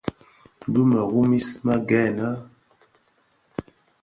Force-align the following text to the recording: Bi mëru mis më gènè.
Bi 0.71 0.81
mëru 0.89 1.21
mis 1.29 1.47
më 1.65 1.75
gènè. 1.89 2.29